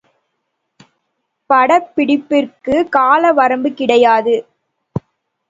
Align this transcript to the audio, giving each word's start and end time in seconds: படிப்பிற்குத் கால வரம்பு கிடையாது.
படிப்பிற்குத் 1.49 2.89
கால 2.89 3.31
வரம்பு 3.31 3.71
கிடையாது. 3.73 4.35